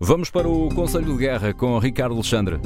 [0.00, 2.60] Vamos para o Conselho de Guerra com Ricardo Alexandre.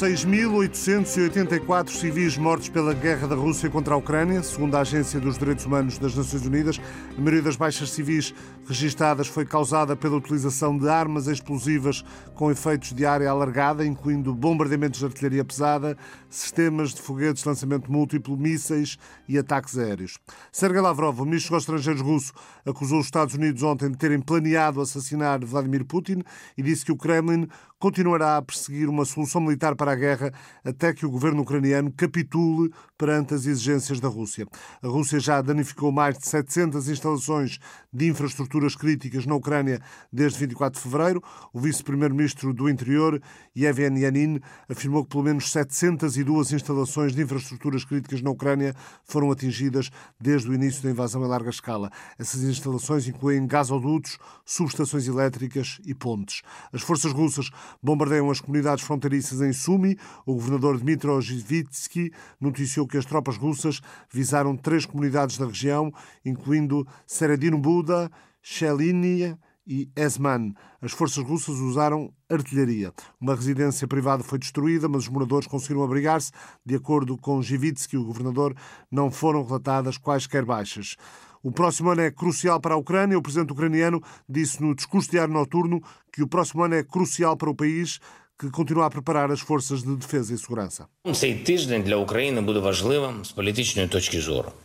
[0.00, 5.66] 6.884 civis mortos pela guerra da Rússia contra a Ucrânia, segundo a Agência dos Direitos
[5.66, 6.80] Humanos das Nações Unidas.
[7.18, 8.34] A maioria das baixas civis
[8.66, 12.02] registadas foi causada pela utilização de armas explosivas
[12.34, 15.98] com efeitos de área alargada, incluindo bombardeamentos de artilharia pesada,
[16.30, 18.96] sistemas de foguetes de lançamento múltiplo, mísseis
[19.28, 20.18] e ataques aéreos.
[20.50, 22.32] Sergei Lavrov, o ministro dos Estrangeiros russo,
[22.64, 26.22] acusou os Estados Unidos ontem de terem planeado assassinar Vladimir Putin
[26.56, 27.46] e disse que o Kremlin
[27.80, 30.30] continuará a perseguir uma solução militar para a guerra
[30.62, 34.46] até que o governo ucraniano capitule perante as exigências da Rússia.
[34.82, 37.58] A Rússia já danificou mais de 700 instalações
[37.90, 39.80] de infraestruturas críticas na Ucrânia
[40.12, 41.22] desde 24 de fevereiro.
[41.54, 43.20] O vice-primeiro-ministro do Interior,
[43.56, 49.90] Yevgeny Yanin, afirmou que pelo menos 702 instalações de infraestruturas críticas na Ucrânia foram atingidas
[50.20, 51.90] desde o início da invasão em larga escala.
[52.18, 56.42] Essas instalações incluem gasodutos, subestações elétricas e pontes.
[56.74, 57.50] As forças russas
[57.82, 59.96] bombardeiam as comunidades fronteiriças em Sumi.
[60.26, 63.80] O governador Dmitry Zhivitsky noticiou que as tropas russas
[64.12, 65.92] visaram três comunidades da região,
[66.24, 68.10] incluindo Seredino Buda,
[68.42, 70.52] Shelinia e Esman.
[70.82, 72.92] As forças russas usaram artilharia.
[73.20, 76.32] Uma residência privada foi destruída, mas os moradores conseguiram abrigar-se.
[76.64, 78.54] De acordo com Zhivitsky, o governador,
[78.90, 80.96] não foram relatadas quaisquer baixas.
[81.42, 83.16] O próximo ano é crucial para a Ucrânia.
[83.16, 85.80] O presidente ucraniano disse no discurso diário noturno
[86.12, 87.98] que o próximo ano é crucial para o país,
[88.38, 90.86] que continua a preparar as forças de defesa e segurança.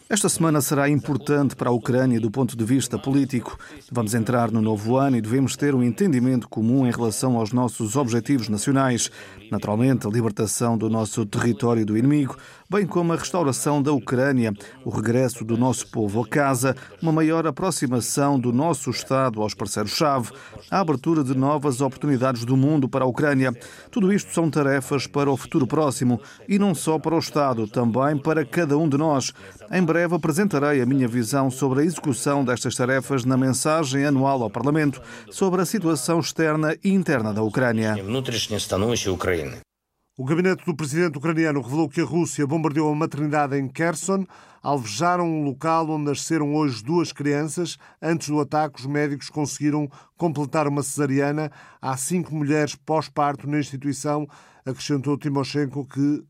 [0.07, 3.57] Esta semana será importante para a Ucrânia do ponto de vista político.
[3.91, 7.95] Vamos entrar no novo ano e devemos ter um entendimento comum em relação aos nossos
[7.95, 9.09] objetivos nacionais.
[9.49, 12.37] Naturalmente, a libertação do nosso território do inimigo,
[12.69, 14.53] bem como a restauração da Ucrânia,
[14.83, 20.31] o regresso do nosso povo a casa, uma maior aproximação do nosso Estado aos parceiros-chave,
[20.69, 23.51] a abertura de novas oportunidades do mundo para a Ucrânia.
[23.89, 28.15] Tudo isto são tarefas para o futuro próximo e não só para o Estado, também
[28.17, 29.33] para cada um de nós.
[29.71, 34.49] Em breve apresentarei a minha visão sobre a execução destas tarefas na mensagem anual ao
[34.49, 35.01] Parlamento
[35.31, 37.95] sobre a situação externa e interna da Ucrânia.
[40.17, 44.25] O gabinete do presidente ucraniano revelou que a Rússia bombardeou a maternidade em Kherson,
[44.61, 47.77] alvejaram um local onde nasceram hoje duas crianças.
[48.01, 51.49] Antes do ataque, os médicos conseguiram completar uma cesariana.
[51.81, 54.27] Há cinco mulheres pós-parto na instituição,
[54.65, 56.21] acrescentou Timoshenko, que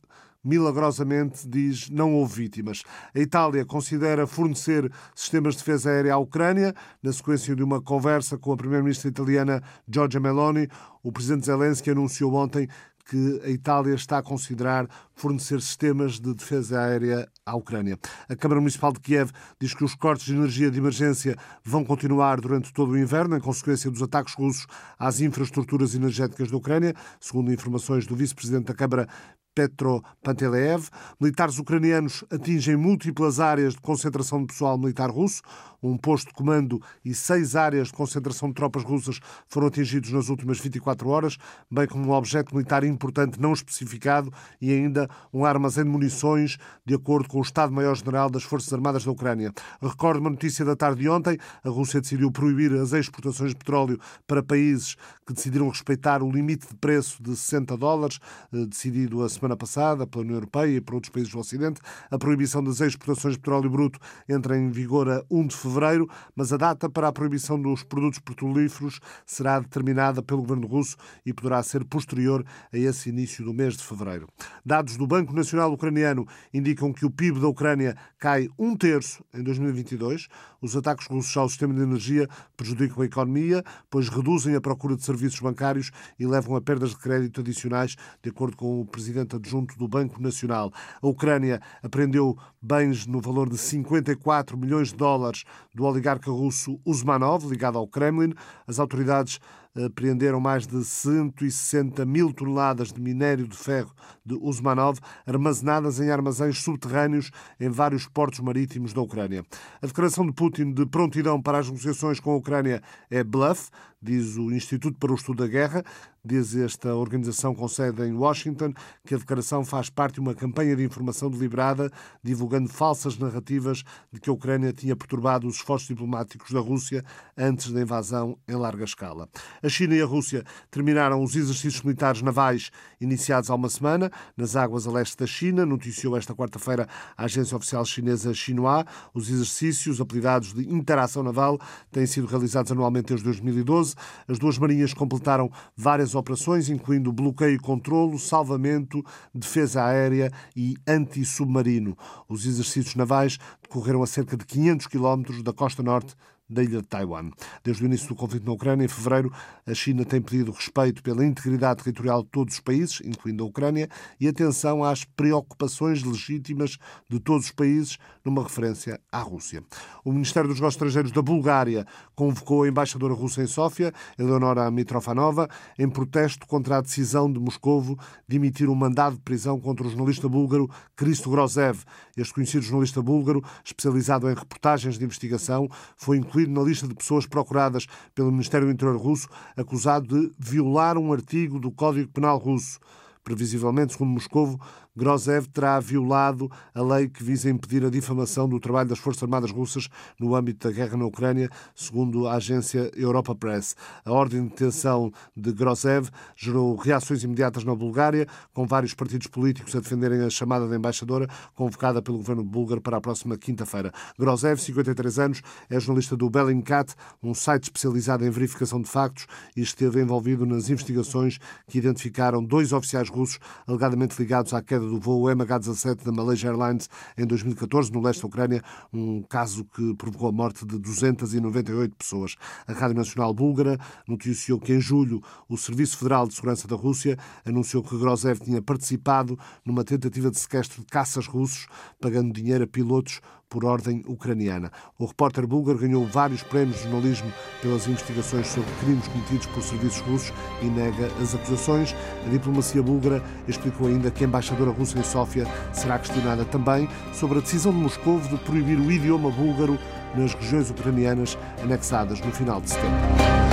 [0.45, 2.83] milagrosamente diz não houve vítimas.
[3.13, 6.73] A Itália considera fornecer sistemas de defesa aérea à Ucrânia.
[7.01, 10.67] Na sequência de uma conversa com a primeira-ministra italiana Giorgia Meloni,
[11.03, 12.69] o presidente Zelensky anunciou ontem
[13.05, 17.97] que a Itália está a considerar fornecer sistemas de defesa aérea à Ucrânia.
[18.27, 22.41] A Câmara Municipal de Kiev diz que os cortes de energia de emergência vão continuar
[22.41, 24.65] durante todo o inverno, em consequência dos ataques russos
[24.97, 29.07] às infraestruturas energéticas da Ucrânia, segundo informações do vice-presidente da Câmara,
[29.55, 30.89] Petro Panteleev.
[31.19, 35.41] Militares ucranianos atingem múltiplas áreas de concentração de pessoal militar russo.
[35.81, 40.29] Um posto de comando e seis áreas de concentração de tropas russas foram atingidos nas
[40.29, 41.37] últimas 24 horas,
[41.71, 46.95] bem como um objeto militar importante não especificado e ainda um armazém de munições, de
[46.95, 49.53] acordo com o Estado-Maior-General das Forças Armadas da Ucrânia.
[49.79, 51.37] Recordo uma notícia da tarde de ontem.
[51.63, 54.95] A Rússia decidiu proibir as exportações de petróleo para países
[55.25, 58.19] que decidiram respeitar o limite de preço de 60 dólares,
[58.51, 61.79] eh, decidido a semana semana passada pela União Europeia e por outros países do Ocidente.
[62.09, 66.51] A proibição das exportações de petróleo bruto entra em vigor a 1 de fevereiro, mas
[66.51, 71.61] a data para a proibição dos produtos petrolíferos será determinada pelo governo russo e poderá
[71.61, 74.27] ser posterior a esse início do mês de fevereiro.
[74.65, 79.43] Dados do Banco Nacional Ucraniano indicam que o PIB da Ucrânia cai um terço em
[79.43, 80.27] 2022.
[80.59, 82.27] Os ataques russos ao sistema de energia
[82.57, 86.97] prejudicam a economia, pois reduzem a procura de serviços bancários e levam a perdas de
[86.97, 90.71] crédito adicionais, de acordo com o presidente adjunto do Banco Nacional.
[91.01, 97.47] A Ucrânia apreendeu bens no valor de 54 milhões de dólares do oligarca russo Uzmanov,
[97.49, 98.33] ligado ao Kremlin.
[98.67, 99.39] As autoridades
[99.83, 103.91] apreenderam mais de 160 mil toneladas de minério de ferro
[104.25, 109.45] de Uzmanov armazenadas em armazéns subterrâneos em vários portos marítimos da Ucrânia.
[109.81, 113.69] A declaração de Putin de prontidão para as negociações com a Ucrânia é bluff,
[114.01, 115.83] diz o Instituto para o Estudo da Guerra,
[116.23, 118.73] diz esta organização com sede em Washington,
[119.05, 121.91] que a declaração faz parte de uma campanha de informação deliberada,
[122.23, 127.03] divulgando falsas narrativas de que a Ucrânia tinha perturbado os esforços diplomáticos da Rússia
[127.37, 129.29] antes da invasão em larga escala.
[129.65, 132.69] A China e a Rússia terminaram os exercícios militares navais
[133.01, 137.57] iniciados há uma semana nas águas a leste da China, noticiou esta quarta-feira a agência
[137.57, 138.85] oficial chinesa Xinhua.
[139.11, 141.59] Os exercícios, apelidados de Interação Naval,
[141.91, 143.95] têm sido realizados anualmente desde 2012.
[144.27, 149.03] As duas marinhas completaram várias operações, incluindo bloqueio e controlo, salvamento,
[149.33, 151.97] defesa aérea e anti-submarino.
[152.29, 156.15] Os exercícios navais decorreram a cerca de 500 quilómetros da costa norte
[156.49, 157.31] da ilha de Taiwan.
[157.63, 159.31] Desde o início do conflito na Ucrânia, em fevereiro,
[159.65, 163.89] a China tem pedido respeito pela integridade territorial de todos os países, incluindo a Ucrânia,
[164.19, 166.77] e atenção às preocupações legítimas
[167.09, 169.63] de todos os países, numa referência à Rússia.
[170.03, 175.49] O Ministério dos Negócios Estrangeiros da Bulgária convocou a embaixadora russa em Sófia, Eleonora Mitrofanova,
[175.79, 177.97] em protesto contra a decisão de Moscovo
[178.27, 181.83] de emitir um mandado de prisão contra o jornalista búlgaro Christo Grozev.
[182.15, 186.93] Este conhecido jornalista búlgaro, especializado em reportagens de investigação, foi incluído incluído na lista de
[186.93, 192.37] pessoas procuradas pelo Ministério do Interior russo, acusado de violar um artigo do Código Penal
[192.37, 192.79] russo.
[193.23, 194.59] Previsivelmente, segundo Moscovo,
[194.97, 199.51] Grozev terá violado a lei que visa impedir a difamação do trabalho das Forças Armadas
[199.51, 203.75] russas no âmbito da guerra na Ucrânia, segundo a agência Europa Press.
[204.05, 209.75] A ordem de detenção de Grozev gerou reações imediatas na Bulgária, com vários partidos políticos
[209.75, 213.91] a defenderem a chamada da embaixadora, convocada pelo governo búlgaro para a próxima quinta-feira.
[214.17, 219.27] Grozev, 53 anos, é jornalista do Bellingcat, um site especializado em verificação de factos,
[219.57, 221.37] e esteve envolvido nas investigações
[221.67, 226.89] que identificaram dois oficiais russos alegadamente ligados à queda do voo MH17 da Malaysia Airlines
[227.17, 232.35] em 2014, no leste da Ucrânia, um caso que provocou a morte de 298 pessoas.
[232.67, 233.77] A Rádio Nacional Búlgara
[234.07, 238.61] noticiou que em julho o Serviço Federal de Segurança da Rússia anunciou que Grozev tinha
[238.61, 241.67] participado numa tentativa de sequestro de caças russos,
[241.99, 243.21] pagando dinheiro a pilotos
[243.55, 244.69] por ordem ucraniana.
[244.99, 247.31] O repórter búlgaro ganhou vários prémios de jornalismo
[247.61, 251.95] pelas investigações sobre crimes cometidos por serviços russos e nega as acusações.
[252.25, 257.37] A diplomacia búlgara explicou ainda que a embaixadora russa em Sófia será questionada também sobre
[257.37, 259.79] a decisão de Moscou de proibir o idioma búlgaro
[260.13, 263.45] nas regiões ucranianas anexadas no final de setembro.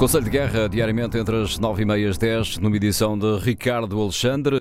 [0.00, 3.38] Conselho de Guerra, diariamente entre as 9 e meia e as 10, numa edição de
[3.38, 4.58] Ricardo Alexandre.